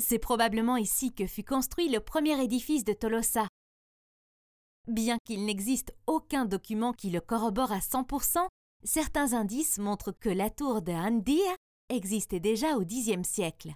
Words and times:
C'est 0.00 0.20
probablement 0.20 0.76
ici 0.76 1.12
que 1.12 1.26
fut 1.26 1.44
construit 1.44 1.88
le 1.88 2.00
premier 2.00 2.40
édifice 2.42 2.84
de 2.84 2.92
Tolosa. 2.92 3.48
Bien 4.86 5.18
qu'il 5.24 5.44
n'existe 5.44 5.92
aucun 6.06 6.44
document 6.44 6.92
qui 6.92 7.10
le 7.10 7.20
corrobore 7.20 7.72
à 7.72 7.80
100%, 7.80 8.46
certains 8.84 9.32
indices 9.32 9.78
montrent 9.78 10.12
que 10.12 10.28
la 10.28 10.50
tour 10.50 10.82
de 10.82 10.92
Andia 10.92 11.54
existait 11.88 12.40
déjà 12.40 12.76
au 12.76 12.84
Xe 12.84 13.22
siècle. 13.24 13.74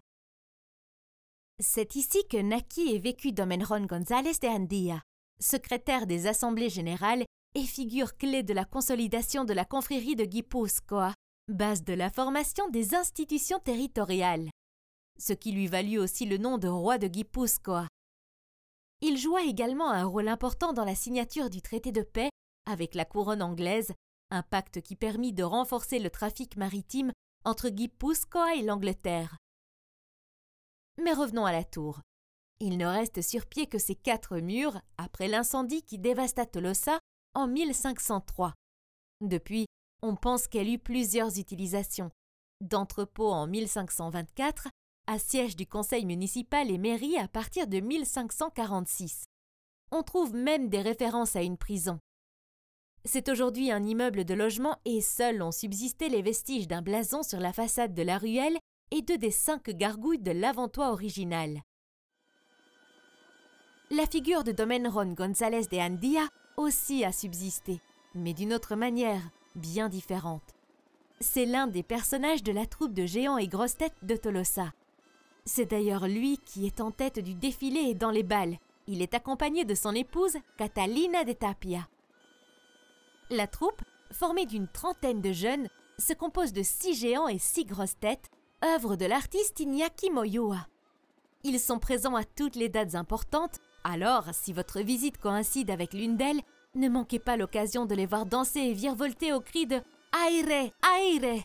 C'est 1.59 1.97
ici 1.97 2.19
que 2.31 2.39
naquit 2.39 2.95
et 2.95 2.99
vécut 2.99 3.33
Domenron 3.33 3.85
González 3.87 4.39
de 4.41 4.49
Andia, 4.49 5.03
secrétaire 5.41 6.07
des 6.07 6.27
assemblées 6.27 6.71
générales 6.71 7.25
et 7.55 7.65
figure 7.65 8.17
clé 8.17 8.43
de 8.43 8.55
la 8.55 8.65
consolidation 8.65 9.45
de 9.45 9.53
la 9.53 9.65
confrérie 9.65 10.17
de 10.17 10.25
Guipúzcoa, 10.25 11.15
base 11.49 11.83
de 11.83 11.95
la 11.95 12.11
formation 12.11 12.69
des 12.69 12.95
institutions 12.95 13.59
territoriales, 13.59 14.49
ce 15.19 15.33
qui 15.33 15.53
lui 15.53 15.67
valut 15.67 15.99
aussi 15.99 16.27
le 16.27 16.39
nom 16.39 16.59
de 16.59 16.69
roi 16.69 16.99
de 16.99 17.07
Guipúzcoa. 17.07 17.89
Il 19.01 19.19
joua 19.19 19.43
également 19.43 19.91
un 19.91 20.05
rôle 20.05 20.29
important 20.29 20.73
dans 20.73 20.85
la 20.85 20.95
signature 20.95 21.51
du 21.51 21.61
traité 21.61 21.93
de 21.93 22.03
paix 22.03 22.31
avec 22.67 22.95
la 22.95 23.05
couronne 23.05 23.43
anglaise, 23.43 23.93
un 24.31 24.43
pacte 24.43 24.81
qui 24.81 24.97
permit 24.97 25.33
de 25.33 25.43
renforcer 25.43 25.99
le 25.99 26.11
trafic 26.11 26.57
maritime 26.57 27.13
entre 27.45 27.69
Guipúzcoa 27.69 28.55
et 28.55 28.63
l'Angleterre. 28.63 29.37
Mais 31.03 31.13
revenons 31.13 31.45
à 31.45 31.53
la 31.53 31.65
tour. 31.65 32.01
Il 32.61 32.79
ne 32.79 32.87
reste 32.87 33.23
sur 33.23 33.47
pied 33.47 33.67
que 33.67 33.79
ces 33.79 33.97
quatre 33.97 34.39
murs 34.39 34.81
après 34.97 35.27
l'incendie 35.27 35.83
qui 35.83 35.99
dévasta 35.99 36.47
Tolosa 36.47 37.01
en 37.35 37.49
1503. 37.49 38.55
Depuis, 39.21 39.67
on 40.03 40.15
pense 40.15 40.47
qu'elle 40.47 40.69
eut 40.69 40.79
plusieurs 40.79 41.39
utilisations. 41.39 42.11
D'entrepôt 42.61 43.33
en 43.33 43.49
1524 43.49 44.69
à 45.07 45.19
siège 45.19 45.57
du 45.57 45.67
conseil 45.67 46.05
municipal 46.05 46.71
et 46.71 46.79
mairie 46.79 47.19
à 47.19 47.29
partir 47.29 47.67
de 47.67 47.81
1546. 47.81 49.25
On 49.91 50.03
trouve 50.03 50.35
même 50.35 50.69
des 50.69 50.81
références 50.81 51.37
à 51.37 51.43
une 51.43 51.59
prison. 51.59 51.99
C'est 53.05 53.29
aujourd'hui 53.29 53.73
un 53.73 53.83
immeuble 53.83 54.25
de 54.25 54.35
logement 54.35 54.77
et 54.85 55.01
seuls 55.01 55.43
ont 55.43 55.51
subsisté 55.51 56.09
les 56.09 56.23
vestiges 56.23 56.69
d'un 56.69 56.83
blason 56.83 57.23
sur 57.23 57.41
la 57.41 57.53
façade 57.53 57.95
de 57.95 58.03
la 58.03 58.17
ruelle 58.17 58.59
et 58.93 59.03
deux 59.03 59.19
des 59.19 59.33
cinq 59.33 59.71
gargouilles 59.71 60.21
de 60.21 60.31
l'avant-toit 60.31 60.93
original. 60.93 61.61
La 63.91 64.07
figure 64.07 64.45
de 64.45 64.53
Domenron 64.53 65.13
González 65.13 65.67
de 65.71 65.77
Andia 65.79 66.29
aussi 66.57 67.05
a 67.05 67.13
subsisté, 67.13 67.81
mais 68.15 68.35
d'une 68.35 68.55
autre 68.55 68.77
manière, 68.77 69.23
bien 69.57 69.89
différente. 69.89 70.55
C'est 71.21 71.45
l'un 71.45 71.67
des 71.67 71.83
personnages 71.83 72.43
de 72.43 72.53
la 72.53 72.67
troupe 72.67 72.95
de 72.95 73.05
géants 73.05 73.39
et 73.39 73.49
grosses 73.49 73.77
têtes 73.77 73.97
de 74.03 74.17
Tolosa. 74.17 74.73
C'est 75.45 75.67
d'ailleurs 75.67 76.07
lui 76.07 76.39
qui 76.39 76.67
est 76.67 76.81
en 76.81 76.91
tête 76.91 77.19
du 77.19 77.35
défilé 77.35 77.81
et 77.81 77.95
dans 77.95 78.11
les 78.11 78.23
balles. 78.23 78.59
Il 78.87 79.03
est 79.03 79.15
accompagné 79.15 79.65
de 79.65 79.75
son 79.75 79.95
épouse, 79.95 80.37
Catalina 80.57 81.25
de 81.25 81.33
Tapia. 81.33 81.89
La 83.31 83.47
troupe, 83.47 83.83
formée 84.13 84.47
d'une 84.47 84.69
trentaine 84.69 85.21
de 85.21 85.33
jeunes, 85.33 85.69
se 85.99 86.13
compose 86.13 86.53
de 86.53 86.63
six 86.63 86.95
géants 86.95 87.29
et 87.29 87.39
six 87.39 87.65
grosses 87.65 87.99
têtes, 87.99 88.31
œuvre 88.65 88.97
de 88.97 89.07
l'artiste 89.07 89.61
Iñaki 89.61 90.11
Moyoa. 90.11 90.67
Ils 91.45 91.59
sont 91.59 91.79
présents 91.79 92.15
à 92.15 92.25
toutes 92.25 92.57
les 92.57 92.69
dates 92.69 92.95
importantes, 92.95 93.59
alors 93.85 94.27
si 94.33 94.53
votre 94.53 94.81
visite 94.81 95.19
coïncide 95.19 95.71
avec 95.71 95.93
l'une 95.93 96.17
d'elles, 96.17 96.41
ne 96.75 96.89
manquez 96.89 97.19
pas 97.19 97.37
l'occasion 97.37 97.85
de 97.85 97.95
les 97.95 98.07
voir 98.07 98.27
danser 98.27 98.61
et 98.61 98.75
virevolter 98.75 99.33
au 99.33 99.41
cri 99.41 99.67
de 99.67 99.81
Aire, 100.15 100.71
aire 100.83 101.43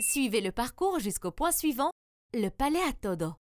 Suivez 0.00 0.40
le 0.40 0.50
parcours 0.50 0.98
jusqu'au 0.98 1.30
point 1.30 1.52
suivant, 1.52 1.90
le 2.32 2.48
palais 2.48 2.80
à 2.88 2.94
todo. 2.94 3.34